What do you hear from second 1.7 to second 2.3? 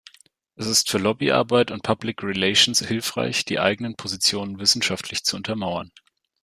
Public